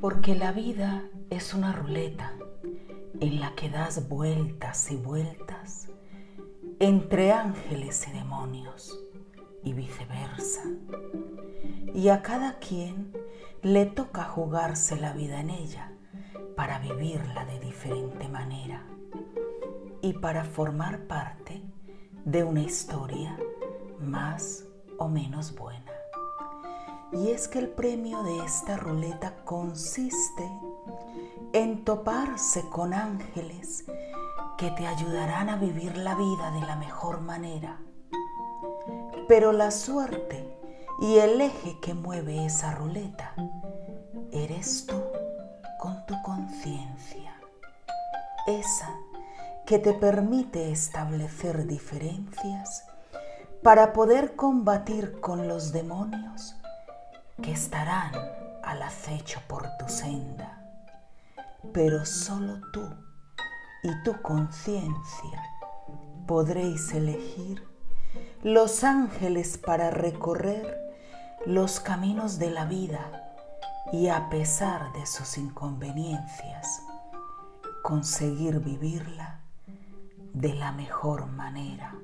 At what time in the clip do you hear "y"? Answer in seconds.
4.90-4.96, 8.08-8.12, 9.62-9.74, 11.94-12.08, 20.00-20.14, 27.12-27.30, 41.00-41.16, 63.82-64.02, 73.92-74.08